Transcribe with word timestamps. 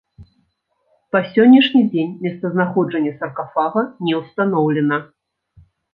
Па 1.15 1.19
сённяшні 1.33 1.81
дзень 1.91 2.15
месцазнаходжанне 2.23 3.11
саркафага 3.19 3.81
не 4.09 4.13
ўстаноўлена. 4.21 4.97